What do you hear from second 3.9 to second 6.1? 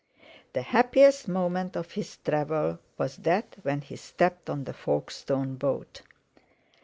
stepped on to the Folkestone boat.